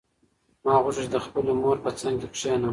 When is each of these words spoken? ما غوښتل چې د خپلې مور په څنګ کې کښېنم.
ما 0.65 0.73
غوښتل 0.83 1.03
چې 1.05 1.11
د 1.13 1.17
خپلې 1.25 1.53
مور 1.61 1.77
په 1.83 1.89
څنګ 1.99 2.15
کې 2.21 2.27
کښېنم. 2.33 2.69